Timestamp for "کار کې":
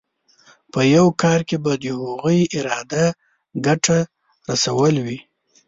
1.21-1.57